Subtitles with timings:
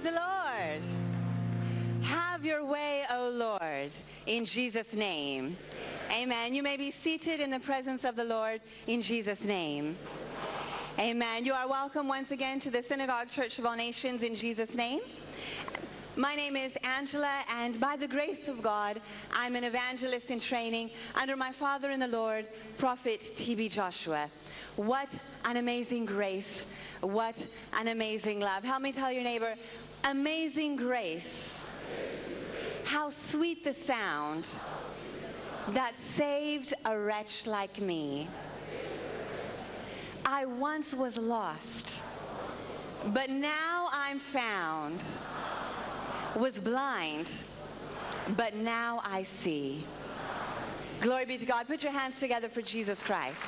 [0.00, 2.04] Praise the Lord.
[2.04, 3.90] Have your way, O Lord,
[4.26, 5.56] in Jesus' name.
[6.10, 6.54] Amen.
[6.54, 9.96] You may be seated in the presence of the Lord in Jesus' name.
[10.98, 11.44] Amen.
[11.44, 15.00] You are welcome once again to the Synagogue Church of All Nations in Jesus' name.
[16.16, 19.00] My name is Angela, and by the grace of God,
[19.32, 22.48] I'm an evangelist in training under my father in the Lord,
[22.78, 23.68] Prophet T.B.
[23.68, 24.28] Joshua.
[24.76, 25.08] What
[25.44, 26.64] an amazing grace.
[27.00, 27.36] What
[27.72, 28.64] an amazing love.
[28.64, 29.54] Help me tell your neighbor,
[30.04, 31.50] amazing grace.
[32.84, 34.46] How sweet the sound
[35.74, 38.28] that saved a wretch like me.
[40.24, 42.02] I once was lost,
[43.14, 45.00] but now I'm found
[46.36, 47.28] was blind,
[48.36, 49.84] but now I see.
[51.02, 51.66] Glory be to God.
[51.66, 53.38] Put your hands together for Jesus Christ.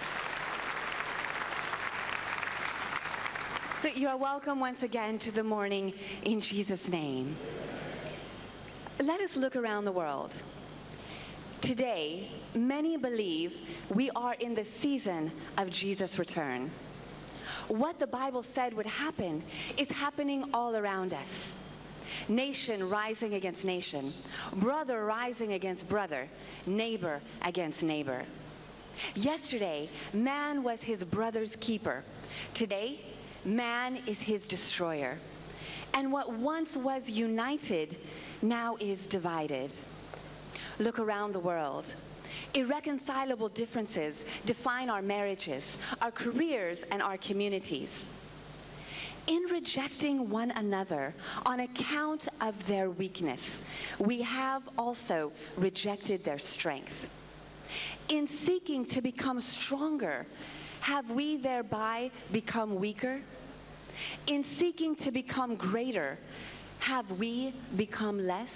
[3.82, 7.36] So you are welcome once again to the morning in Jesus' name.
[9.00, 10.32] Let us look around the world.
[11.62, 13.52] Today, many believe
[13.92, 16.70] we are in the season of Jesus' return.
[17.66, 19.42] What the Bible said would happen
[19.76, 21.30] is happening all around us
[22.28, 24.12] nation rising against nation,
[24.60, 26.28] brother rising against brother,
[26.66, 28.24] neighbor against neighbor.
[29.16, 32.04] Yesterday, man was his brother's keeper.
[32.54, 33.00] Today,
[33.44, 35.18] man is his destroyer.
[35.94, 37.96] And what once was united
[38.40, 39.74] now is divided.
[40.78, 41.84] Look around the world.
[42.54, 45.64] Irreconcilable differences define our marriages,
[46.00, 47.90] our careers, and our communities
[49.26, 51.14] in rejecting one another
[51.46, 53.40] on account of their weakness,
[53.98, 56.92] we have also rejected their strength.
[58.08, 60.26] In seeking to become stronger,
[60.82, 63.20] have we thereby become weaker?
[64.26, 66.18] In seeking to become greater,
[66.80, 68.50] have we become less?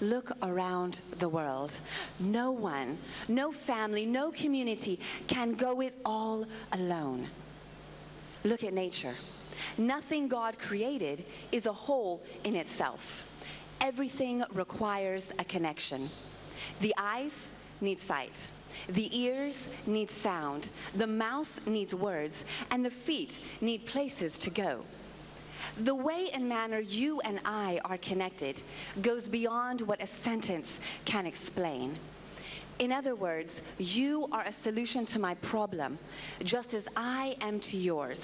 [0.00, 1.70] Look around the world.
[2.18, 2.98] No one,
[3.28, 4.98] no family, no community
[5.28, 7.28] can go it all alone.
[8.42, 9.14] Look at nature.
[9.78, 13.00] Nothing God created is a whole in itself.
[13.80, 16.08] Everything requires a connection.
[16.80, 17.32] The eyes
[17.80, 18.36] need sight.
[18.88, 20.70] The ears need sound.
[20.96, 22.44] The mouth needs words.
[22.70, 24.84] And the feet need places to go.
[25.78, 28.60] The way and manner you and I are connected
[29.02, 30.68] goes beyond what a sentence
[31.04, 31.98] can explain.
[32.78, 35.98] In other words, you are a solution to my problem,
[36.42, 38.18] just as I am to yours.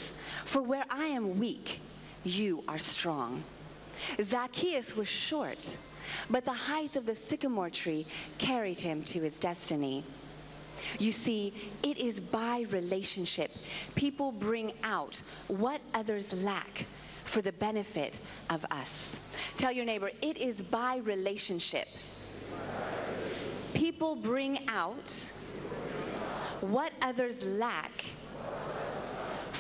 [0.51, 1.79] For where I am weak,
[2.25, 3.45] you are strong.
[4.23, 5.59] Zacchaeus was short,
[6.31, 8.07] but the height of the sycamore tree
[8.39, 10.05] carried him to his destiny.
[10.99, 13.51] You see, it is by relationship
[13.95, 16.85] people bring out what others lack
[17.33, 18.17] for the benefit
[18.51, 18.89] of us.
[19.59, 21.87] Tell your neighbor, it is by relationship
[23.77, 25.13] people bring out
[26.61, 27.91] what others lack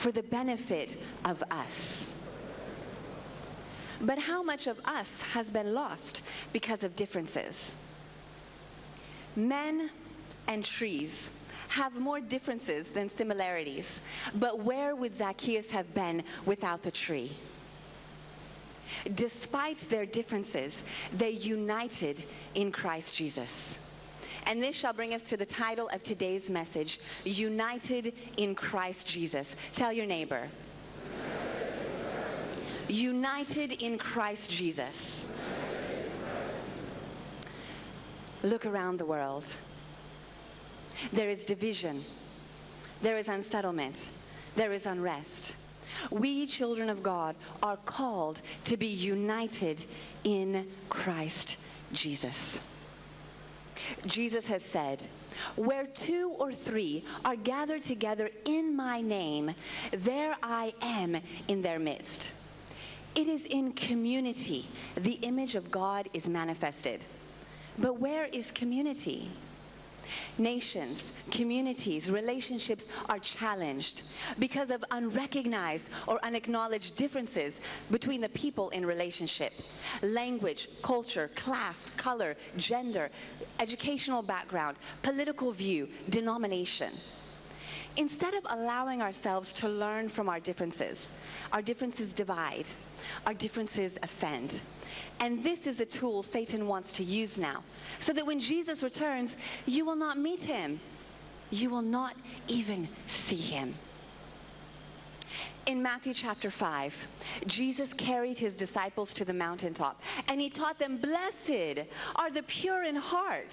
[0.02, 0.90] for the benefit
[1.24, 2.04] of us.
[4.00, 6.22] But how much of us has been lost
[6.52, 7.54] because of differences?
[9.34, 9.90] Men
[10.46, 11.12] and trees
[11.68, 13.86] have more differences than similarities.
[14.34, 17.36] But where would Zacchaeus have been without the tree?
[19.14, 20.72] Despite their differences,
[21.18, 22.24] they united
[22.54, 23.50] in Christ Jesus.
[24.44, 29.46] And this shall bring us to the title of today's message United in Christ Jesus.
[29.74, 30.48] Tell your neighbor.
[32.88, 34.94] United in Christ Jesus.
[38.44, 39.44] Look around the world.
[41.12, 42.04] There is division.
[43.02, 43.96] There is unsettlement.
[44.56, 45.54] There is unrest.
[46.10, 49.84] We, children of God, are called to be united
[50.24, 51.56] in Christ
[51.92, 52.58] Jesus.
[54.06, 55.02] Jesus has said,
[55.56, 59.54] Where two or three are gathered together in my name,
[60.04, 61.16] there I am
[61.48, 62.30] in their midst.
[63.14, 64.66] It is in community
[64.96, 67.04] the image of God is manifested.
[67.78, 69.30] But where is community?
[70.38, 74.02] Nations, communities, relationships are challenged
[74.38, 77.54] because of unrecognized or unacknowledged differences
[77.90, 79.52] between the people in relationship.
[80.02, 83.10] Language, culture, class, color, gender,
[83.60, 86.92] educational background, political view, denomination.
[87.96, 90.98] Instead of allowing ourselves to learn from our differences,
[91.52, 92.66] our differences divide,
[93.24, 94.60] our differences offend.
[95.20, 97.62] And this is a tool Satan wants to use now.
[98.00, 99.34] So that when Jesus returns,
[99.64, 100.80] you will not meet him.
[101.50, 102.14] You will not
[102.48, 102.88] even
[103.28, 103.74] see him.
[105.66, 106.92] In Matthew chapter 5,
[107.46, 112.84] Jesus carried his disciples to the mountaintop and he taught them, Blessed are the pure
[112.84, 113.50] in heart,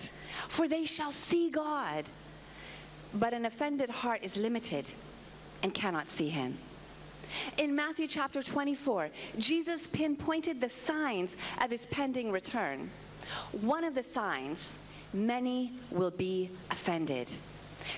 [0.56, 2.08] for they shall see God.
[3.16, 4.88] But an offended heart is limited
[5.64, 6.58] and cannot see him.
[7.58, 11.30] In Matthew chapter 24, Jesus pinpointed the signs
[11.62, 12.90] of his pending return.
[13.62, 14.60] One of the signs,
[15.14, 17.30] many will be offended.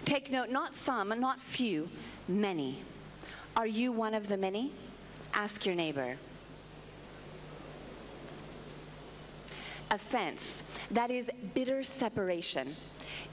[0.05, 1.87] Take note, not some, not few,
[2.27, 2.83] many.
[3.55, 4.71] Are you one of the many?
[5.33, 6.17] Ask your neighbor.
[9.91, 10.41] Offense,
[10.91, 12.75] that is bitter separation,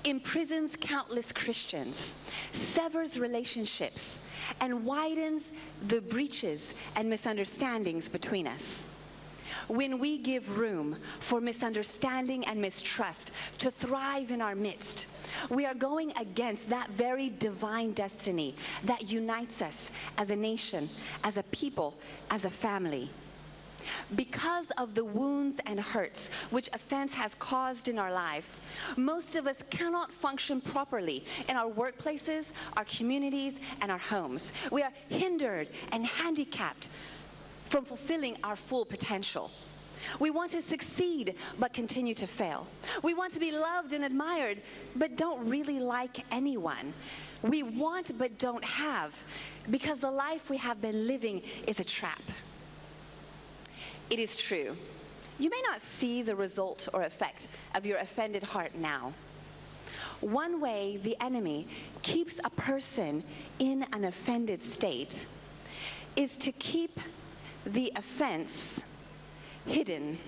[0.05, 2.13] imprisons countless Christians,
[2.75, 4.01] severs relationships,
[4.61, 5.43] and widens
[5.89, 6.61] the breaches
[6.97, 8.63] and misunderstandings between us.
[9.69, 10.97] When we give room
[11.29, 15.07] for misunderstanding and mistrust to thrive in our midst,
[15.51, 18.55] we are going against that very divine destiny
[18.87, 19.75] that unites us
[20.17, 20.89] as a nation,
[21.25, 21.95] as a people,
[22.31, 23.11] as a family.
[24.15, 26.19] Because of the wounds and hurts
[26.51, 28.45] which offense has caused in our life,
[28.97, 32.47] most of us cannot function properly in our workplaces,
[32.77, 34.43] our communities, and our homes.
[34.71, 36.89] We are hindered and handicapped
[37.71, 39.51] from fulfilling our full potential.
[40.21, 42.67] We want to succeed but continue to fail.
[43.03, 44.63] We want to be loved and admired
[44.97, 46.93] but don't really like anyone.
[47.43, 49.13] We want but don't have
[49.71, 52.23] because the life we have been living is a trap.
[54.13, 54.77] It is true.
[55.39, 59.15] You may not see the result or effect of your offended heart now.
[60.21, 61.67] One way the enemy
[62.03, 63.25] keeps a person
[63.59, 65.15] in an offended state
[66.15, 66.91] is to keep
[67.65, 68.51] the offense
[69.65, 70.19] hidden.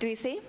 [0.00, 0.40] Do you see?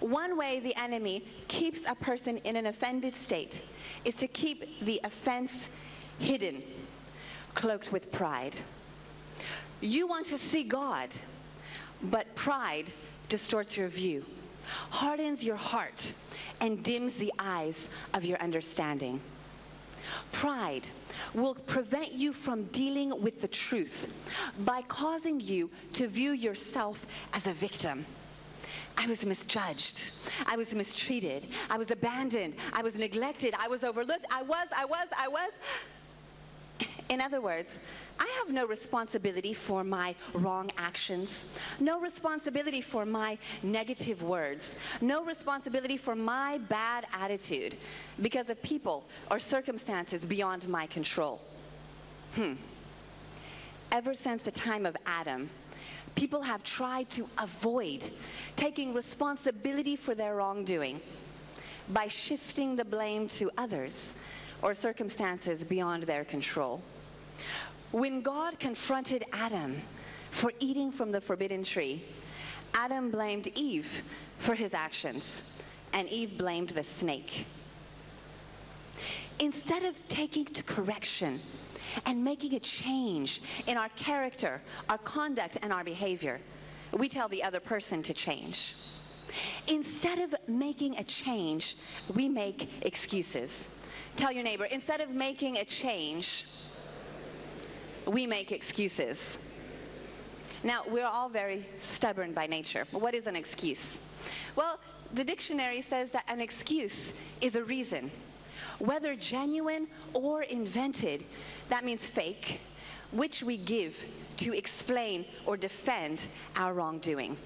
[0.00, 3.62] One way the enemy keeps a person in an offended state
[4.04, 5.52] is to keep the offense
[6.18, 6.62] hidden,
[7.54, 8.54] cloaked with pride.
[9.82, 11.10] You want to see God,
[12.04, 12.92] but pride
[13.28, 14.24] distorts your view,
[14.64, 16.00] hardens your heart,
[16.60, 17.76] and dims the eyes
[18.14, 19.20] of your understanding.
[20.32, 20.86] Pride
[21.34, 24.06] will prevent you from dealing with the truth
[24.60, 26.96] by causing you to view yourself
[27.32, 28.06] as a victim.
[28.96, 29.98] I was misjudged.
[30.46, 31.48] I was mistreated.
[31.68, 32.54] I was abandoned.
[32.72, 33.52] I was neglected.
[33.58, 34.26] I was overlooked.
[34.30, 35.50] I was, I was, I was.
[37.08, 37.68] In other words,
[38.18, 41.44] I have no responsibility for my wrong actions,
[41.80, 44.62] no responsibility for my negative words,
[45.00, 47.76] no responsibility for my bad attitude
[48.20, 51.40] because of people or circumstances beyond my control.
[52.34, 52.54] Hmm.
[53.90, 55.50] Ever since the time of Adam,
[56.16, 58.02] people have tried to avoid
[58.56, 61.00] taking responsibility for their wrongdoing
[61.90, 63.92] by shifting the blame to others
[64.62, 66.80] or circumstances beyond their control.
[67.90, 69.80] When God confronted Adam
[70.40, 72.04] for eating from the forbidden tree,
[72.74, 73.86] Adam blamed Eve
[74.46, 75.24] for his actions,
[75.92, 77.44] and Eve blamed the snake.
[79.40, 81.40] Instead of taking to correction
[82.06, 86.40] and making a change in our character, our conduct, and our behavior,
[86.98, 88.74] we tell the other person to change.
[89.66, 91.74] Instead of making a change,
[92.14, 93.50] we make excuses.
[94.16, 96.44] Tell your neighbor, instead of making a change,
[98.06, 99.18] we make excuses.
[100.64, 102.86] Now, we're all very stubborn by nature.
[102.92, 103.82] What is an excuse?
[104.54, 104.78] Well,
[105.14, 108.10] the dictionary says that an excuse is a reason.
[108.78, 111.24] Whether genuine or invented,
[111.68, 112.60] that means fake,
[113.12, 113.94] which we give
[114.38, 116.20] to explain or defend
[116.56, 117.36] our wrongdoing.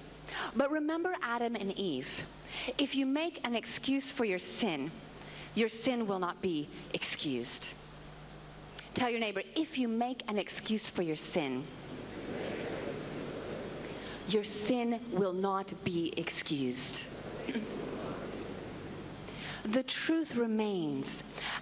[0.55, 2.07] But remember Adam and Eve.
[2.77, 4.91] If you make an excuse for your sin,
[5.57, 7.65] your sin will not be excused.
[8.93, 11.65] Tell your neighbor, if you make an excuse for your sin,
[14.27, 17.05] your sin will not be excused.
[19.65, 21.07] the truth remains.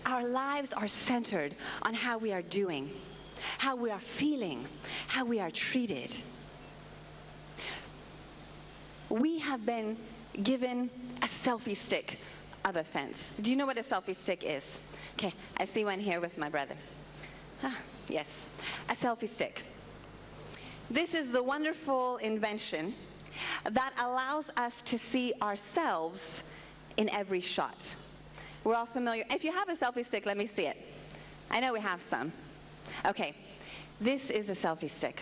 [0.06, 2.90] Our lives are centered on how we are doing,
[3.60, 4.68] how we are feeling,
[5.08, 6.12] how we are treated.
[9.10, 9.96] We have been
[10.44, 10.90] given
[11.22, 12.18] a selfie stick
[12.66, 13.18] of offense.
[13.42, 14.64] Do you know what a selfie stick is?
[15.14, 16.76] Okay, I see one here with my brother.
[17.64, 17.80] Ah,
[18.10, 18.28] yes,
[18.90, 19.62] a selfie stick.
[20.90, 22.94] This is the wonderful invention
[23.72, 26.20] that allows us to see ourselves
[26.98, 27.78] in every shot.
[28.64, 29.24] We're all familiar.
[29.30, 30.78] If you have a selfie stick, let me see it.
[31.50, 32.34] I know we have some.
[33.06, 33.36] Okay,
[34.02, 35.22] this is a selfie stick.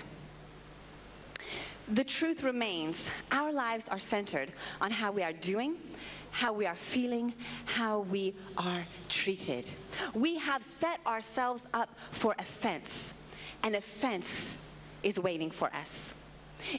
[1.89, 2.95] The truth remains
[3.31, 5.75] our lives are centered on how we are doing,
[6.33, 7.33] how we are feeling,
[7.65, 9.65] how we are treated.
[10.13, 11.89] We have set ourselves up
[12.21, 12.89] for offense
[13.63, 14.25] an offense
[15.03, 16.13] is waiting for us.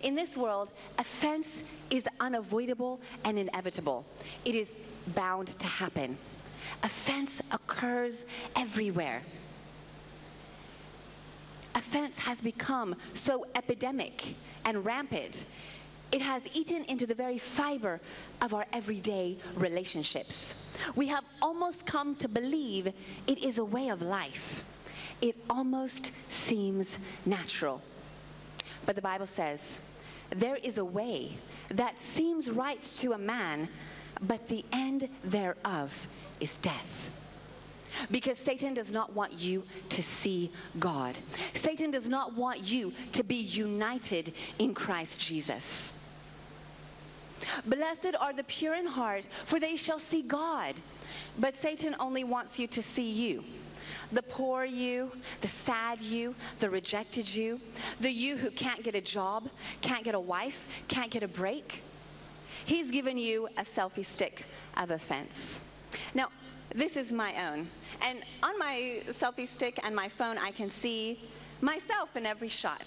[0.02, 1.46] In this world, offense
[1.90, 4.04] is unavoidable and inevitable.
[4.44, 4.68] It is
[5.14, 6.16] bound to happen.
[6.82, 8.14] Offense occurs
[8.56, 9.22] everywhere.
[11.74, 14.22] Offense has become so epidemic
[14.64, 15.36] and rampant.
[16.14, 18.00] It has eaten into the very fiber
[18.40, 20.54] of our everyday relationships.
[20.94, 24.62] We have almost come to believe it is a way of life.
[25.20, 26.12] It almost
[26.46, 26.86] seems
[27.26, 27.82] natural.
[28.86, 29.58] But the Bible says,
[30.36, 31.36] there is a way
[31.72, 33.68] that seems right to a man,
[34.22, 35.90] but the end thereof
[36.38, 37.10] is death.
[38.12, 41.18] Because Satan does not want you to see God.
[41.60, 45.64] Satan does not want you to be united in Christ Jesus.
[47.66, 50.74] Blessed are the pure in heart, for they shall see God.
[51.38, 53.42] But Satan only wants you to see you.
[54.12, 55.10] The poor you,
[55.42, 57.58] the sad you, the rejected you,
[58.00, 59.44] the you who can't get a job,
[59.82, 60.54] can't get a wife,
[60.88, 61.82] can't get a break.
[62.66, 64.44] He's given you a selfie stick
[64.76, 65.60] of offense.
[66.14, 66.28] Now,
[66.74, 67.68] this is my own.
[68.00, 71.18] And on my selfie stick and my phone, I can see
[71.60, 72.84] myself in every shot.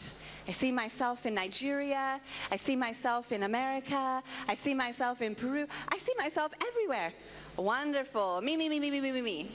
[0.47, 2.21] I see myself in Nigeria.
[2.49, 4.23] I see myself in America.
[4.47, 5.67] I see myself in Peru.
[5.89, 7.11] I see myself everywhere.
[7.57, 8.41] Wonderful.
[8.41, 9.51] Me, me, me, me, me, me, me, me.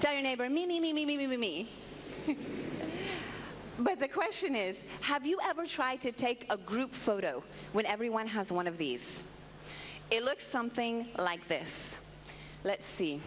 [0.00, 1.70] Tell your neighbor, me, me, me, me, me, me, me, me.
[3.80, 7.42] but the question is, have you ever tried to take a group photo
[7.72, 9.02] when everyone has one of these?
[10.10, 11.68] It looks something like this.
[12.62, 13.20] Let's see.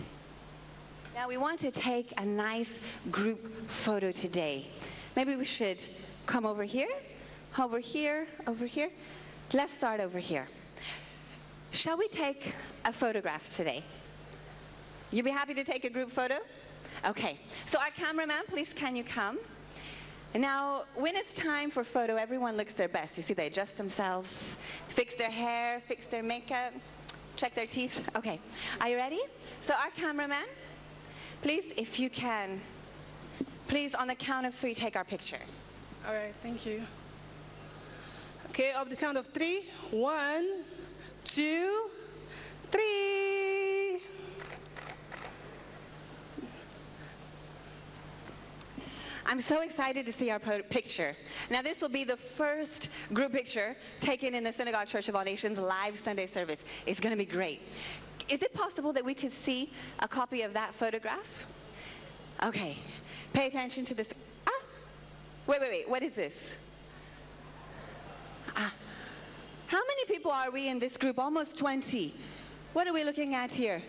[1.13, 2.69] Now we want to take a nice
[3.11, 3.39] group
[3.83, 4.67] photo today.
[5.15, 5.77] Maybe we should
[6.25, 6.89] come over here,
[7.57, 8.89] over here, over here.
[9.53, 10.47] Let's start over here.
[11.71, 12.53] Shall we take
[12.85, 13.83] a photograph today?
[15.11, 16.35] You be happy to take a group photo?
[17.05, 17.39] Okay.
[17.69, 19.39] So our cameraman, please can you come?
[20.33, 23.17] Now, when it's time for photo, everyone looks their best.
[23.17, 24.29] You see, they adjust themselves,
[24.95, 26.73] fix their hair, fix their makeup,
[27.35, 27.91] check their teeth.
[28.15, 28.39] Okay.
[28.79, 29.19] Are you ready?
[29.67, 30.45] So our cameraman,
[31.41, 32.61] please, if you can,
[33.67, 35.39] please, on the count of three, take our picture.
[36.07, 36.81] All right, thank you.
[38.49, 39.69] Okay, of the count of three.
[39.91, 40.63] One,
[41.23, 41.89] two,
[42.71, 44.01] three.
[49.27, 51.13] I'm so excited to see our picture.
[51.51, 55.23] Now, this will be the first group picture taken in the Synagogue Church of All
[55.23, 56.59] Nations live Sunday service.
[56.87, 57.59] It's going to be great.
[58.27, 61.19] Is it possible that we could see a copy of that photograph?
[62.43, 62.75] Okay.
[63.33, 64.07] Pay attention to this.
[65.47, 65.89] Wait, wait, wait.
[65.89, 66.33] What is this?
[68.55, 68.73] Ah.
[69.67, 71.17] How many people are we in this group?
[71.17, 72.13] Almost 20.
[72.73, 73.81] What are we looking at here?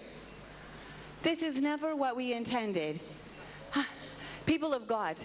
[1.23, 3.01] This is never what we intended.
[3.75, 3.89] Ah.
[4.47, 5.17] People of God,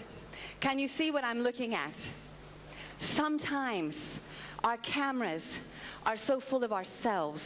[0.60, 1.94] can you see what I'm looking at?
[3.00, 3.94] Sometimes
[4.64, 5.42] our cameras
[6.04, 7.42] are so full of ourselves,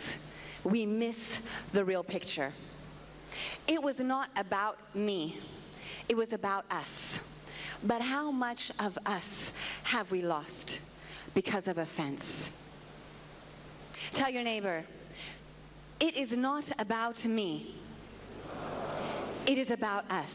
[0.65, 1.17] we miss
[1.73, 2.53] the real picture.
[3.67, 5.39] It was not about me,
[6.09, 6.89] it was about us.
[7.85, 9.51] But how much of us
[9.83, 10.79] have we lost
[11.35, 12.23] because of offense?
[14.13, 14.85] Tell your neighbor,
[15.99, 17.75] it is not about me,
[19.47, 20.31] it is about us.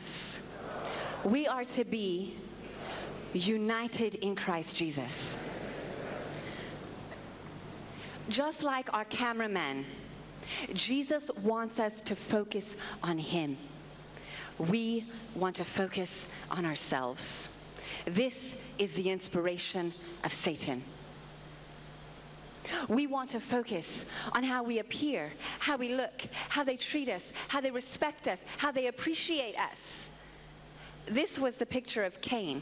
[1.26, 2.36] We are to be
[3.34, 5.12] united in Christ Jesus.
[8.30, 9.86] Just like our cameraman,
[10.74, 12.66] Jesus wants us to focus
[13.02, 13.58] on Him.
[14.60, 16.10] We want to focus
[16.50, 17.24] on ourselves.
[18.06, 18.34] This
[18.80, 20.84] is the inspiration of Satan.
[22.90, 23.86] We want to focus
[24.34, 28.40] on how we appear, how we look, how they treat us, how they respect us,
[28.58, 29.78] how they appreciate us.
[31.10, 32.62] This was the picture of Cain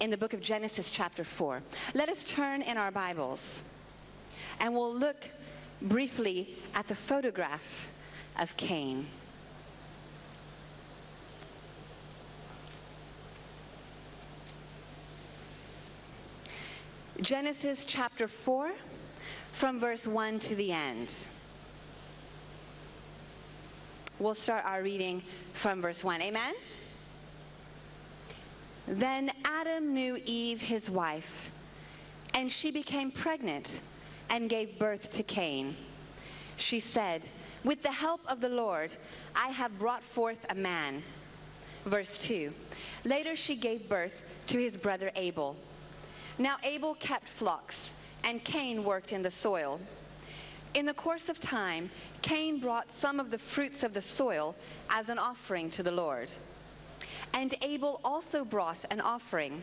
[0.00, 1.62] in the book of Genesis, chapter 4.
[1.94, 3.40] Let us turn in our Bibles
[4.58, 5.16] and we'll look
[5.82, 7.62] briefly at the photograph
[8.38, 9.06] of Cain.
[17.24, 18.70] Genesis chapter 4,
[19.58, 21.08] from verse 1 to the end.
[24.18, 25.22] We'll start our reading
[25.62, 26.20] from verse 1.
[26.20, 26.52] Amen?
[28.86, 31.24] Then Adam knew Eve, his wife,
[32.34, 33.70] and she became pregnant
[34.28, 35.76] and gave birth to Cain.
[36.58, 37.22] She said,
[37.64, 38.90] With the help of the Lord,
[39.34, 41.02] I have brought forth a man.
[41.86, 42.52] Verse 2.
[43.04, 44.12] Later she gave birth
[44.48, 45.56] to his brother Abel.
[46.38, 47.76] Now Abel kept flocks,
[48.24, 49.80] and Cain worked in the soil.
[50.74, 51.90] In the course of time,
[52.22, 54.56] Cain brought some of the fruits of the soil
[54.90, 56.30] as an offering to the Lord.
[57.32, 59.62] And Abel also brought an offering.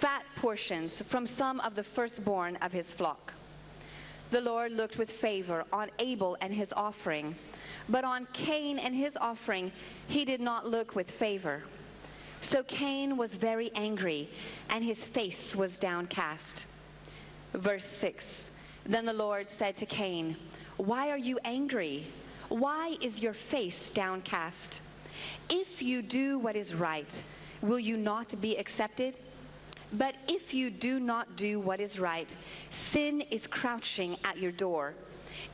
[0.00, 3.32] fat portions from some of the firstborn of his flock.
[4.30, 7.34] The Lord looked with favor on Abel and his offering,
[7.88, 9.72] but on Cain and his offering
[10.08, 11.62] he did not look with favor.
[12.40, 14.28] So Cain was very angry,
[14.70, 16.66] and his face was downcast.
[17.54, 18.24] Verse 6
[18.84, 20.36] Then the Lord said to Cain,
[20.76, 22.06] Why are you angry?
[22.48, 24.80] Why is your face downcast?
[25.48, 27.12] If you do what is right,
[27.62, 29.18] will you not be accepted?
[29.92, 32.28] But if you do not do what is right,
[32.92, 34.94] sin is crouching at your door.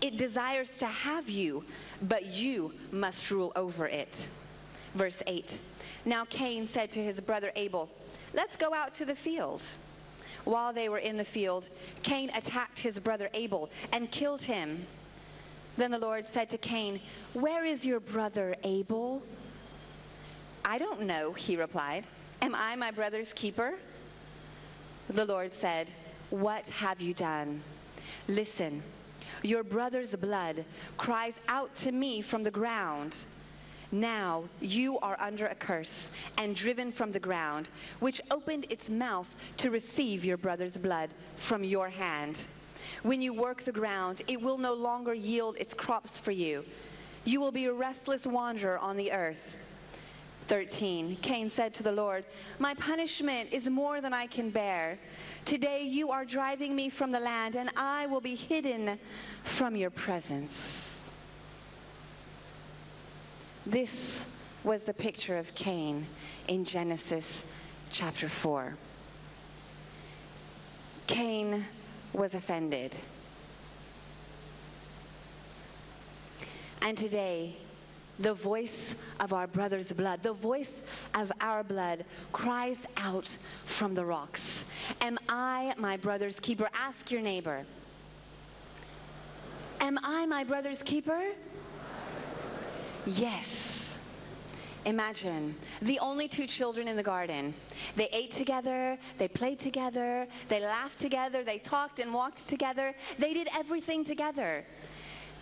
[0.00, 1.64] It desires to have you,
[2.02, 4.28] but you must rule over it.
[4.94, 5.58] Verse 8
[6.04, 7.88] Now Cain said to his brother Abel,
[8.34, 9.62] Let's go out to the field.
[10.44, 11.68] While they were in the field,
[12.02, 14.84] Cain attacked his brother Abel and killed him.
[15.76, 17.00] Then the Lord said to Cain,
[17.34, 19.22] Where is your brother Abel?
[20.64, 22.06] I don't know, he replied.
[22.40, 23.74] Am I my brother's keeper?
[25.08, 25.90] The Lord said,
[26.30, 27.62] What have you done?
[28.26, 28.82] Listen,
[29.42, 30.64] your brother's blood
[30.96, 33.16] cries out to me from the ground.
[33.92, 36.08] Now you are under a curse
[36.38, 37.68] and driven from the ground,
[38.00, 41.10] which opened its mouth to receive your brother's blood
[41.46, 42.36] from your hand.
[43.02, 46.64] When you work the ground, it will no longer yield its crops for you.
[47.24, 49.56] You will be a restless wanderer on the earth.
[50.48, 51.18] 13.
[51.22, 52.24] Cain said to the Lord,
[52.58, 54.98] My punishment is more than I can bear.
[55.44, 58.98] Today you are driving me from the land, and I will be hidden
[59.58, 60.52] from your presence.
[63.64, 64.20] This
[64.64, 66.04] was the picture of Cain
[66.48, 67.24] in Genesis
[67.92, 68.74] chapter 4.
[71.06, 71.64] Cain
[72.12, 72.96] was offended.
[76.80, 77.56] And today,
[78.18, 80.72] the voice of our brother's blood, the voice
[81.14, 83.28] of our blood cries out
[83.78, 84.64] from the rocks.
[85.00, 86.68] Am I my brother's keeper?
[86.74, 87.64] Ask your neighbor.
[89.78, 91.32] Am I my brother's keeper?
[93.06, 93.46] Yes.
[94.84, 97.54] Imagine the only two children in the garden.
[97.96, 103.32] They ate together, they played together, they laughed together, they talked and walked together, they
[103.32, 104.64] did everything together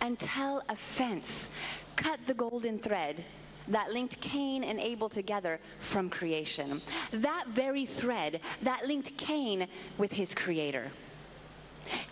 [0.01, 1.47] until a fence
[1.95, 3.23] cut the golden thread
[3.67, 5.59] that linked Cain and Abel together
[5.91, 6.81] from creation.
[7.13, 10.91] That very thread that linked Cain with his creator.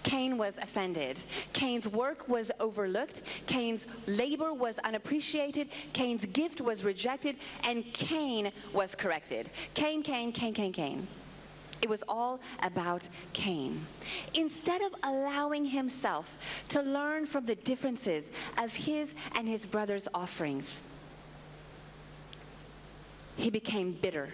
[0.03, 1.21] Cain was offended.
[1.53, 3.21] Cain's work was overlooked.
[3.47, 5.69] Cain's labor was unappreciated.
[5.93, 7.35] Cain's gift was rejected.
[7.63, 9.49] And Cain was corrected.
[9.73, 11.07] Cain, Cain, Cain, Cain, Cain.
[11.81, 13.85] It was all about Cain.
[14.33, 16.25] Instead of allowing himself
[16.69, 18.25] to learn from the differences
[18.57, 20.65] of his and his brother's offerings,
[23.37, 24.29] he became bitter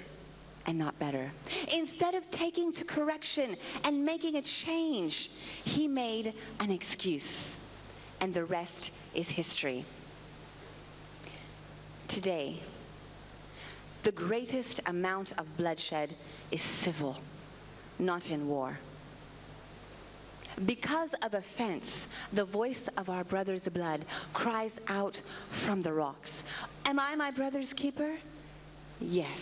[0.65, 1.31] and not better.
[1.71, 5.29] Instead of taking to correction and making a change,
[5.63, 7.55] he made an excuse.
[8.19, 9.85] And the rest is history.
[12.07, 12.59] Today,
[14.03, 16.15] the greatest amount of bloodshed
[16.51, 17.17] is civil,
[17.99, 18.77] not in war.
[20.65, 25.21] Because of offense, the voice of our brother's blood cries out
[25.65, 26.31] from the rocks.
[26.85, 28.15] Am I my brother's keeper?
[29.01, 29.37] Yes.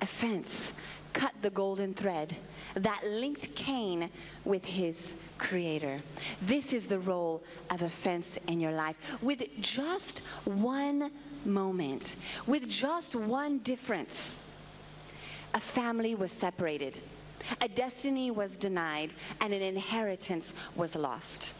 [0.00, 0.72] Offense
[1.12, 2.36] cut the golden thread
[2.76, 4.10] that linked Cain
[4.44, 4.96] with his
[5.38, 6.00] creator.
[6.42, 8.96] This is the role of offense in your life.
[9.22, 11.10] With just one
[11.44, 12.04] moment,
[12.46, 14.12] with just one difference,
[15.54, 17.00] a family was separated,
[17.60, 20.44] a destiny was denied, and an inheritance
[20.76, 21.54] was lost.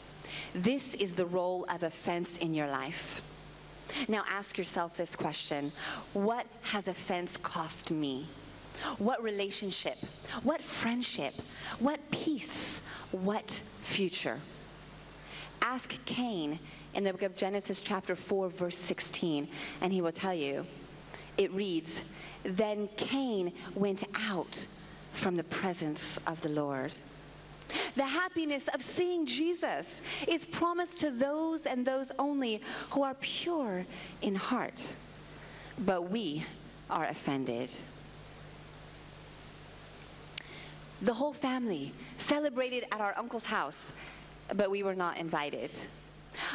[0.55, 3.23] This is the role of offense in your life.
[4.09, 5.73] Now ask yourself this question
[6.13, 8.29] What has offense cost me?
[8.99, 9.97] What relationship?
[10.43, 11.35] What friendship?
[11.81, 12.81] What peace?
[13.11, 13.51] What
[13.95, 14.41] future?
[15.61, 16.61] Ask Cain
[16.95, 19.49] in the book of Genesis, chapter 4, verse 16,
[19.81, 20.65] and he will tell you.
[21.37, 21.91] It reads
[22.45, 24.57] Then Cain went out
[25.23, 26.95] from the presence of the Lord.
[27.97, 29.87] The happiness of seeing Jesus
[30.27, 33.85] is promised to those and those only who are pure
[34.23, 34.81] in heart.
[35.79, 36.45] But we
[36.91, 37.71] are offended.
[41.03, 41.93] The whole family
[42.27, 43.77] celebrated at our uncle's house,
[44.55, 45.71] but we were not invited.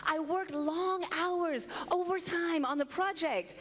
[0.06, 3.56] I worked long hours, overtime on the project,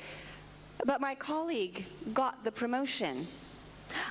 [0.85, 3.27] but my colleague got the promotion.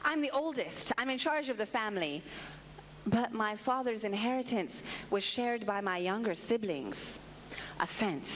[0.04, 2.24] I'm the oldest, I'm in charge of the family,
[3.06, 4.72] but my father's inheritance
[5.10, 6.96] was shared by my younger siblings.
[7.80, 8.28] Offense.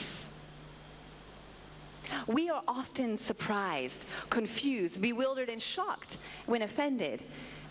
[2.28, 7.22] We are often surprised, confused, bewildered, and shocked when offended,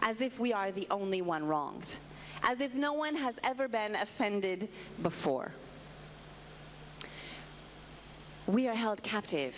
[0.01, 1.87] as if we are the only one wronged,
[2.43, 4.69] as if no one has ever been offended
[5.01, 5.51] before.
[8.47, 9.53] We are held captive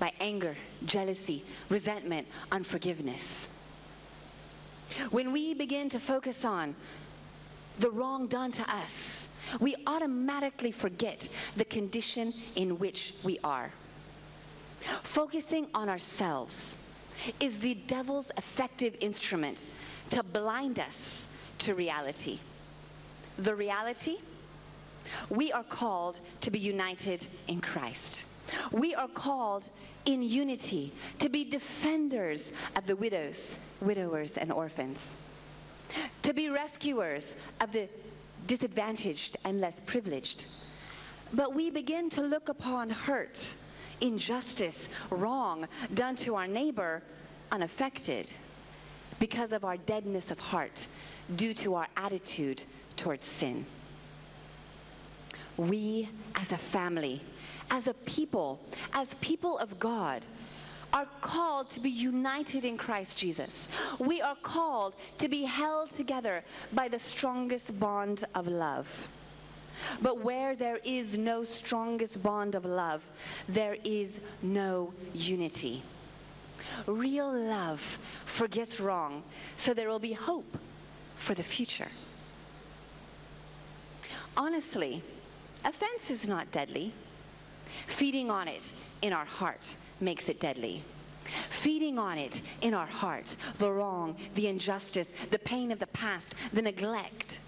[0.00, 3.22] by anger, jealousy, resentment, unforgiveness.
[5.10, 6.74] When we begin to focus on
[7.78, 8.90] the wrong done to us,
[9.60, 11.26] we automatically forget
[11.56, 13.72] the condition in which we are.
[15.14, 16.54] Focusing on ourselves
[17.40, 19.58] is the devil's effective instrument
[20.10, 21.24] to blind us
[21.60, 22.40] to reality.
[23.38, 24.16] The reality?
[25.30, 28.24] We are called to be united in Christ.
[28.72, 29.68] We are called
[30.06, 32.40] in unity to be defenders
[32.76, 33.38] of the widows,
[33.80, 34.98] widowers, and orphans,
[36.22, 37.22] to be rescuers
[37.60, 37.88] of the
[38.46, 40.44] disadvantaged and less privileged.
[41.32, 43.38] But we begin to look upon hurt,
[44.00, 44.76] injustice,
[45.10, 47.02] wrong done to our neighbor
[47.50, 48.28] unaffected
[49.20, 50.88] because of our deadness of heart
[51.36, 52.62] due to our attitude
[52.96, 53.64] towards sin.
[55.56, 57.22] We as a family,
[57.72, 58.60] as a people,
[58.92, 60.24] as people of God,
[60.92, 63.50] are called to be united in Christ Jesus.
[63.98, 68.86] We are called to be held together by the strongest bond of love.
[70.02, 73.00] But where there is no strongest bond of love,
[73.48, 74.10] there is
[74.42, 75.82] no unity.
[76.86, 77.80] Real love
[78.38, 79.22] forgets wrong,
[79.64, 80.58] so there will be hope
[81.26, 81.88] for the future.
[84.36, 85.02] Honestly,
[85.64, 86.92] offense is not deadly.
[87.98, 88.62] Feeding on it
[89.02, 89.66] in our heart
[90.00, 90.82] makes it deadly.
[91.62, 96.34] Feeding on it in our heart, the wrong, the injustice, the pain of the past,
[96.52, 97.38] the neglect,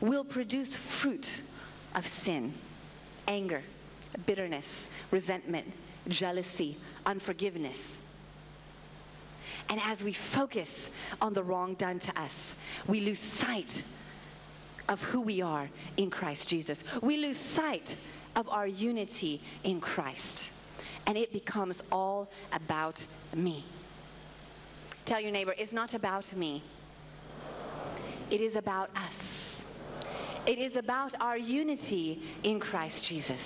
[0.00, 1.26] will produce fruit
[1.94, 2.54] of sin,
[3.26, 3.62] anger,
[4.26, 4.66] bitterness,
[5.10, 5.66] resentment,
[6.08, 7.78] jealousy, unforgiveness.
[9.68, 10.68] And as we focus
[11.20, 12.32] on the wrong done to us,
[12.88, 13.72] we lose sight
[14.88, 16.78] of who we are in Christ Jesus.
[17.02, 17.96] We lose sight
[18.38, 20.44] of our unity in Christ.
[21.06, 23.64] And it becomes all about me.
[25.04, 26.62] Tell your neighbor, it's not about me.
[28.30, 29.14] It is about us.
[30.46, 33.40] It is about our unity in Christ Jesus.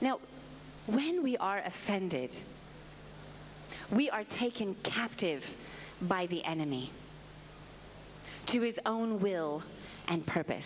[0.00, 0.20] Now,
[0.86, 2.30] when we are offended,
[3.92, 5.42] we are taken captive
[6.00, 6.92] by the enemy
[8.46, 9.64] to his own will
[10.06, 10.64] and purpose.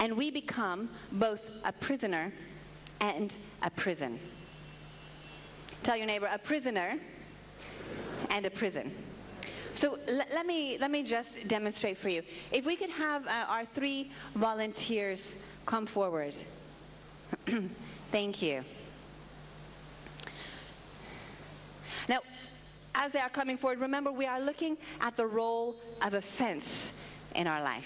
[0.00, 2.32] And we become both a prisoner
[3.00, 3.32] and
[3.62, 4.18] a prison.
[5.82, 6.98] Tell your neighbor, a prisoner
[8.30, 8.92] and a prison.
[9.74, 12.22] So l- let, me, let me just demonstrate for you.
[12.52, 15.20] If we could have uh, our three volunteers
[15.66, 16.34] come forward.
[18.10, 18.62] Thank you.
[22.08, 22.20] Now,
[22.94, 26.90] as they are coming forward, remember we are looking at the role of offense
[27.34, 27.84] in our life.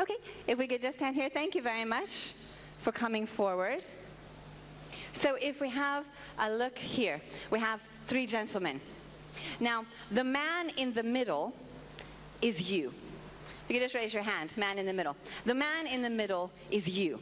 [0.00, 2.08] Okay, if we could just stand here, thank you very much
[2.82, 3.84] for coming forward.
[5.20, 6.06] So if we have
[6.38, 7.20] a look here,
[7.52, 8.80] we have three gentlemen.
[9.60, 11.52] Now, the man in the middle
[12.40, 12.92] is you.
[13.68, 15.16] You can just raise your hand, man in the middle.
[15.44, 17.18] The man in the middle is you.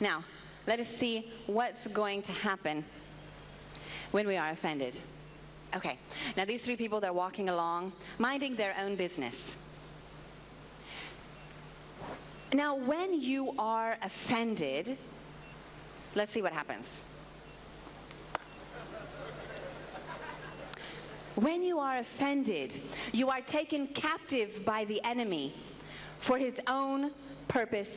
[0.00, 0.24] Now,
[0.66, 2.84] let us see what's going to happen
[4.10, 4.98] when we are offended.
[5.74, 5.98] Okay,
[6.36, 9.34] now these three people, they're walking along, minding their own business.
[12.52, 14.96] Now, when you are offended,
[16.14, 16.86] let's see what happens.
[21.34, 22.72] When you are offended,
[23.12, 25.54] you are taken captive by the enemy
[26.26, 27.10] for his own
[27.48, 27.88] purpose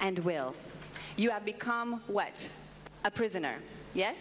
[0.00, 0.54] and will.
[1.16, 2.32] You have become what?
[3.04, 3.58] A prisoner.
[3.94, 4.16] Yes?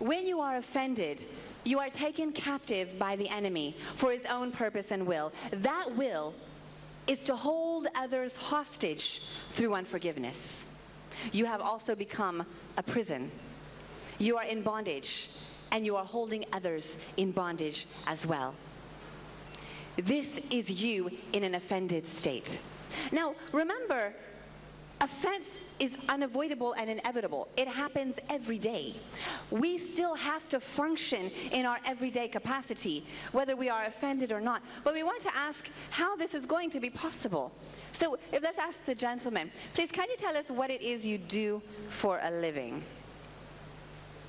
[0.00, 1.24] When you are offended,
[1.64, 5.32] you are taken captive by the enemy for his own purpose and will.
[5.52, 6.34] That will
[7.08, 9.20] is to hold others hostage
[9.56, 10.36] through unforgiveness.
[11.32, 13.30] You have also become a prison.
[14.18, 15.28] You are in bondage,
[15.72, 16.84] and you are holding others
[17.16, 18.54] in bondage as well.
[19.96, 22.48] This is you in an offended state.
[23.10, 24.12] Now, remember,
[25.00, 25.46] offense
[25.78, 27.48] is unavoidable and inevitable.
[27.56, 28.94] It happens every day.
[29.50, 34.62] We still have to function in our everyday capacity, whether we are offended or not.
[34.84, 37.52] But we want to ask how this is going to be possible.
[37.98, 41.18] So if let's ask the gentleman, please can you tell us what it is you
[41.18, 41.62] do
[42.00, 42.82] for a living?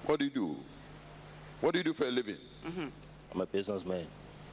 [0.05, 0.55] What do you do?
[1.61, 2.37] What do you do for a living?
[2.65, 2.87] Mm-hmm.
[3.33, 4.07] I'm a businessman.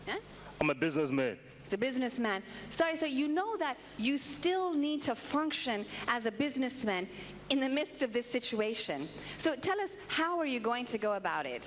[0.07, 0.19] Huh?
[0.61, 1.39] I'm a businessman.
[1.67, 2.45] He's a businessman.
[2.71, 7.09] Sorry, so you know that you still need to function as a businessman
[7.51, 9.09] in the midst of this situation.
[9.41, 11.65] So tell us, how are you going to go about it?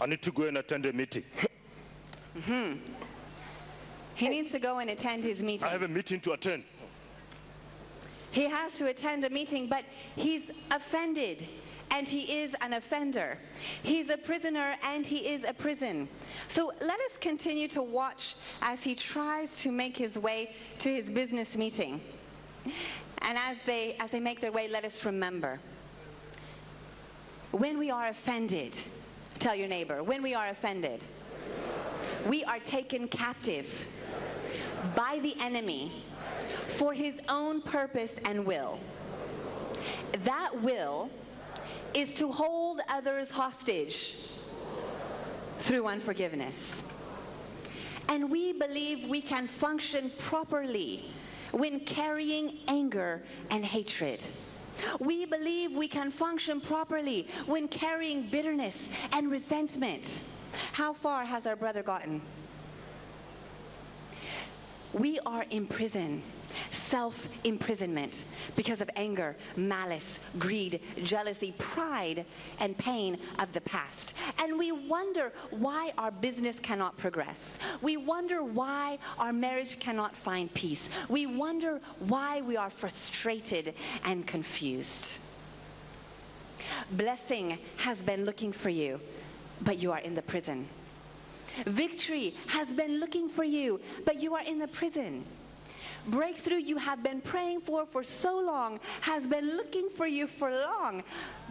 [0.00, 1.24] I need to go and attend a meeting.
[2.44, 2.74] Hmm.
[4.14, 5.66] He needs to go and attend his meeting.
[5.66, 6.62] I have a meeting to attend.
[8.30, 11.44] He has to attend a meeting, but he's offended
[11.94, 13.38] and he is an offender.
[13.84, 16.08] He's a prisoner and he is a prison.
[16.48, 21.08] So let us continue to watch as he tries to make his way to his
[21.08, 22.00] business meeting.
[23.18, 25.60] And as they, as they make their way, let us remember
[27.52, 28.74] when we are offended,
[29.38, 31.04] tell your neighbor, when we are offended,
[32.28, 33.66] we are taken captive
[34.96, 36.02] by the enemy
[36.76, 38.80] for his own purpose and will.
[40.24, 41.08] That will
[41.94, 44.14] is to hold others hostage
[45.60, 46.56] through unforgiveness.
[48.08, 51.10] And we believe we can function properly
[51.52, 54.20] when carrying anger and hatred.
[55.00, 58.74] We believe we can function properly when carrying bitterness
[59.12, 60.04] and resentment.
[60.72, 62.20] How far has our brother gotten?
[64.98, 66.22] We are in prison,
[66.88, 68.14] self imprisonment,
[68.56, 70.04] because of anger, malice,
[70.38, 72.24] greed, jealousy, pride,
[72.60, 74.14] and pain of the past.
[74.38, 77.38] And we wonder why our business cannot progress.
[77.82, 80.80] We wonder why our marriage cannot find peace.
[81.10, 85.18] We wonder why we are frustrated and confused.
[86.92, 89.00] Blessing has been looking for you,
[89.62, 90.68] but you are in the prison.
[91.66, 95.24] Victory has been looking for you, but you are in the prison.
[96.08, 100.50] Breakthrough you have been praying for for so long has been looking for you for
[100.50, 101.02] long,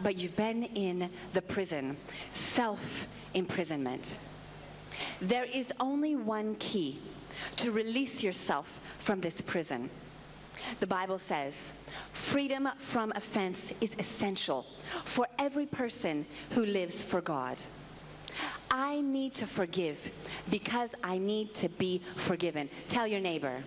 [0.04, 1.98] but you've been in the prison.
[2.56, 2.80] Self
[3.34, 4.06] imprisonment.
[5.22, 7.00] There is only one key
[7.58, 8.68] to release yourself
[9.06, 9.90] from this prison.
[10.80, 11.54] The Bible says,
[12.32, 14.66] freedom from offense is essential
[15.16, 17.60] for every person who lives for God.
[18.74, 20.00] I need to forgive
[20.50, 22.68] because I need to be forgiven.
[22.90, 23.64] Tell your neighbor.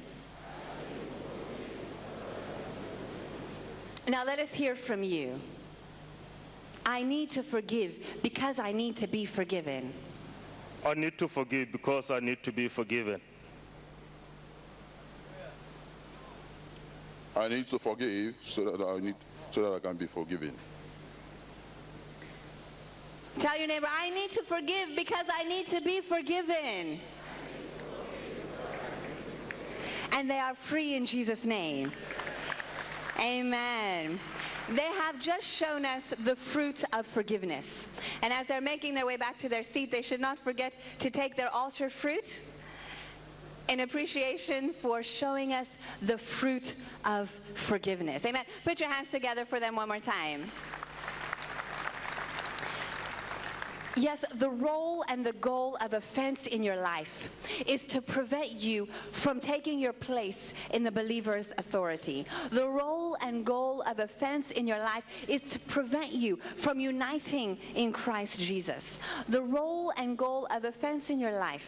[4.09, 5.39] Now let us hear from you.
[6.85, 7.93] I need to forgive
[8.25, 9.93] because I need to be forgiven.
[10.85, 13.21] I need to forgive because I need to be forgiven.
[17.37, 19.15] I need to forgive so that I need
[19.53, 20.53] so that I can be forgiven.
[23.39, 27.01] Tell your neighbor, I need to forgive because I need to be forgiven.
[30.13, 31.93] And they are free in Jesus' name.
[33.19, 34.19] Amen.
[34.75, 37.67] They have just shown us the fruit of forgiveness.
[38.23, 41.11] And as they're making their way back to their seat, they should not forget to
[41.11, 42.25] take their altar fruit
[43.69, 45.67] in appreciation for showing us
[46.03, 46.65] the fruit
[47.05, 47.29] of
[47.69, 48.25] forgiveness.
[48.25, 48.45] Amen.
[48.65, 50.51] Put your hands together for them one more time.
[53.97, 57.09] Yes, the role and the goal of offense in your life
[57.67, 58.87] is to prevent you
[59.25, 62.27] from taking your place in the believer's authority.
[62.53, 67.57] The role and goal of offense in your life is to prevent you from uniting
[67.75, 68.85] in Christ Jesus.
[69.31, 71.63] The role and goal of offense in your life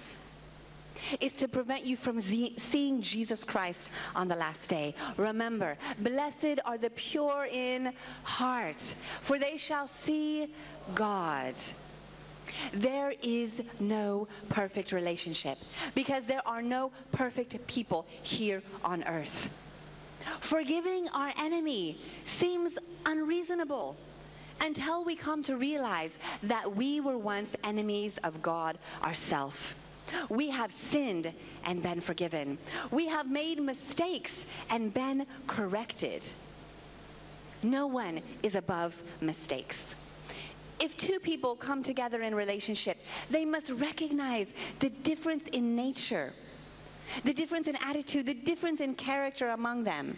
[1.21, 4.95] is to prevent you from seeing Jesus Christ on the last day.
[5.17, 8.83] Remember, blessed are the pure in heart,
[9.27, 10.53] for they shall see
[10.95, 11.55] God.
[12.75, 15.59] There is no perfect relationship
[15.95, 19.49] because there are no perfect people here on earth.
[20.51, 21.99] Forgiving our enemy
[22.39, 23.97] seems unreasonable
[24.61, 26.11] until we come to realize
[26.43, 29.57] that we were once enemies of God ourselves.
[30.31, 31.33] We have sinned
[31.65, 32.59] and been forgiven.
[32.91, 34.33] We have made mistakes
[34.71, 36.25] and been corrected.
[37.63, 39.77] No one is above mistakes.
[40.81, 42.97] If two people come together in relationship,
[43.31, 44.47] they must recognize
[44.81, 46.33] the difference in nature,
[47.25, 50.17] the difference in attitude, the difference in character among them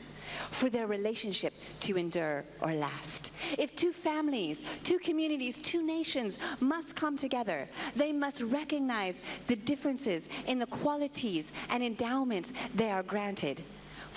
[0.61, 3.31] for their relationship to endure or last.
[3.59, 9.15] If two families, two communities, two nations must come together, they must recognize
[9.49, 13.63] the differences in the qualities and endowments they are granted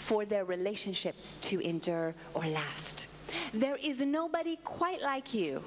[0.10, 3.08] for their relationship to endure or last.
[3.54, 5.62] There is nobody quite like you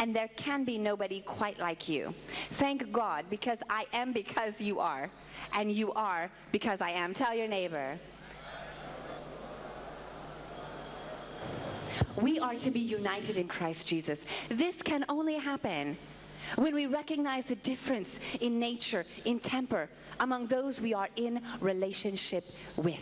[0.00, 2.12] and there can be nobody quite like you.
[2.58, 5.10] Thank God because I am because you are,
[5.52, 7.12] and you are because I am.
[7.12, 7.98] Tell your neighbor.
[12.20, 14.18] We are to be united in Christ Jesus.
[14.48, 15.98] This can only happen
[16.56, 18.08] when we recognize the difference
[18.40, 22.42] in nature, in temper, among those we are in relationship
[22.78, 22.98] with.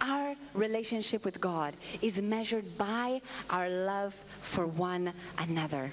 [0.00, 4.14] Our relationship with God is measured by our love
[4.54, 5.92] for one another.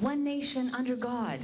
[0.00, 1.40] One nation under God.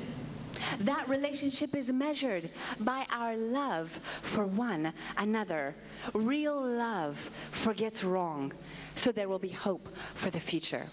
[0.80, 3.90] That relationship is measured by our love
[4.34, 5.74] for one another.
[6.14, 7.16] Real love
[7.64, 8.52] forgets wrong,
[8.96, 9.86] so there will be hope
[10.22, 10.86] for the future.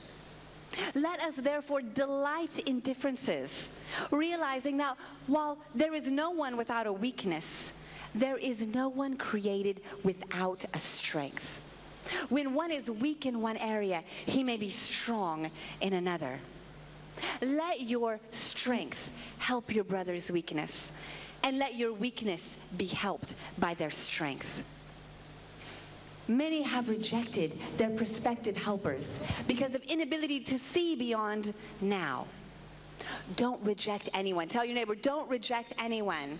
[0.93, 3.49] Let us therefore delight in differences,
[4.11, 7.45] realizing that while there is no one without a weakness,
[8.13, 11.43] there is no one created without a strength.
[12.29, 15.49] When one is weak in one area, he may be strong
[15.81, 16.39] in another.
[17.41, 18.97] Let your strength
[19.39, 20.71] help your brother's weakness,
[21.43, 22.41] and let your weakness
[22.77, 24.45] be helped by their strength.
[26.27, 29.03] Many have rejected their prospective helpers
[29.47, 32.27] because of inability to see beyond now.
[33.35, 34.47] Don't reject anyone.
[34.47, 36.39] Tell your neighbor, don't reject anyone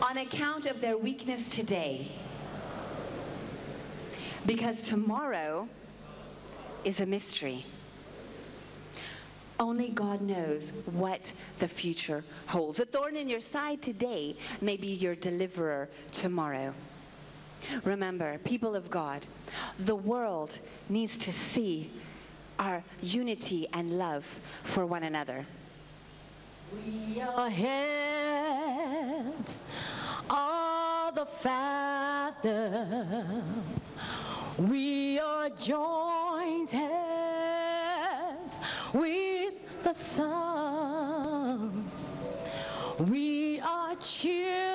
[0.00, 2.10] on account of their weakness today.
[4.46, 5.68] Because tomorrow
[6.84, 7.64] is a mystery.
[9.60, 11.20] Only God knows what
[11.60, 12.80] the future holds.
[12.80, 16.74] A thorn in your side today may be your deliverer tomorrow.
[17.84, 19.26] Remember, people of God,
[19.78, 21.90] the world needs to see
[22.58, 24.24] our unity and love
[24.74, 25.46] for one another.
[26.72, 29.62] We are hands
[30.30, 33.42] of the Father.
[34.58, 38.56] We are joined hands
[38.94, 41.90] with the Son.
[43.10, 44.71] We are children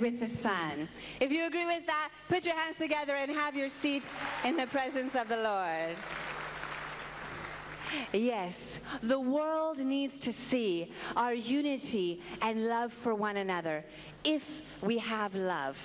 [0.00, 0.88] with the Son.
[1.20, 4.02] If you agree with that, put your hands together and have your seat
[4.44, 5.96] in the presence of the Lord.
[8.12, 8.54] Yes,
[9.02, 13.84] the world needs to see our unity and love for one another
[14.24, 14.42] if
[14.82, 15.76] we have love,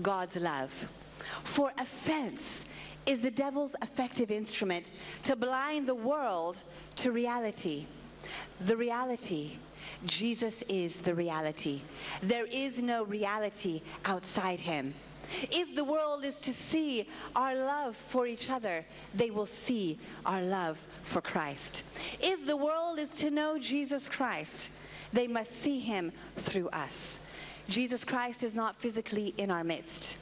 [0.00, 0.70] God's love.
[1.56, 2.40] For offense
[3.06, 4.90] is the devil's effective instrument
[5.24, 6.56] to blind the world
[6.96, 7.86] to reality.
[8.66, 9.58] The reality.
[10.06, 11.82] Jesus is the reality.
[12.22, 14.94] There is no reality outside him.
[15.50, 18.84] If the world is to see our love for each other,
[19.14, 20.76] they will see our love
[21.12, 21.82] for Christ.
[22.20, 24.68] If the world is to know Jesus Christ,
[25.12, 26.12] they must see him
[26.48, 26.92] through us.
[27.68, 30.16] Jesus Christ is not physically in our midst,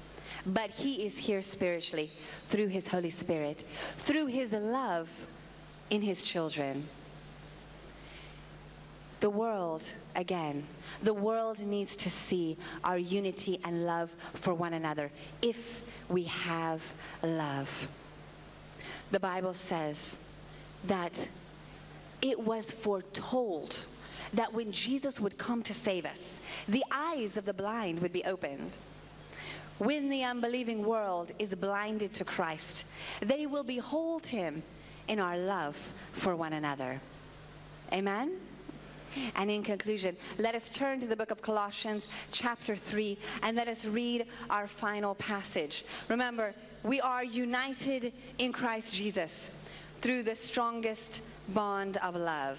[0.44, 2.10] but he is here spiritually
[2.50, 3.62] through his Holy Spirit,
[4.06, 5.08] through his love
[5.90, 6.86] in his children.
[9.20, 9.82] The world,
[10.14, 10.66] again,
[11.02, 14.10] the world needs to see our unity and love
[14.44, 15.10] for one another
[15.42, 15.56] if
[16.08, 16.80] we have
[17.22, 17.68] love.
[19.10, 19.96] The Bible says
[20.86, 21.12] that
[22.22, 23.74] it was foretold
[24.34, 26.18] that when Jesus would come to save us,
[26.68, 28.76] the eyes of the blind would be opened.
[29.78, 32.84] When the unbelieving world is blinded to Christ,
[33.22, 34.62] they will behold him
[35.06, 35.76] in our love
[36.22, 37.00] for one another.
[37.92, 38.38] Amen?
[39.34, 43.68] And in conclusion, let us turn to the book of Colossians, chapter 3, and let
[43.68, 45.84] us read our final passage.
[46.08, 46.54] Remember,
[46.84, 49.30] we are united in Christ Jesus
[50.02, 51.22] through the strongest
[51.54, 52.58] bond of love.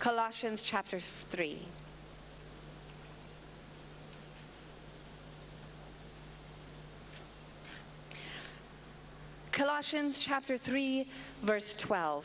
[0.00, 1.60] Colossians chapter 3.
[9.52, 11.06] Colossians chapter 3,
[11.46, 12.24] verse 12.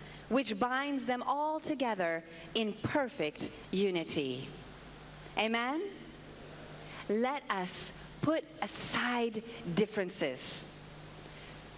[0.31, 2.23] which binds them all together
[2.55, 4.47] in perfect unity.
[5.37, 5.81] Amen?
[7.09, 7.69] Let us
[8.21, 9.43] put aside
[9.75, 10.39] differences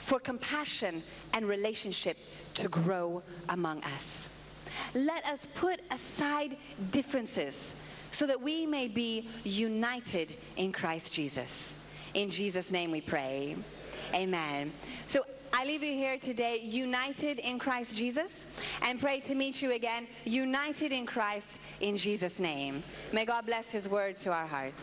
[0.08, 1.02] for compassion
[1.34, 2.16] and relationship
[2.56, 4.04] to grow among us.
[4.94, 6.56] Let us put aside
[6.92, 7.56] differences
[8.12, 11.50] so that we may be united in Christ Jesus.
[12.14, 13.56] In Jesus' name we pray.
[14.14, 14.72] Amen.
[15.10, 15.24] So
[15.56, 18.32] I leave you here today united in Christ Jesus
[18.82, 22.84] and pray to meet you again united in Christ in Jesus' name.
[23.14, 24.82] May God bless his word to our hearts.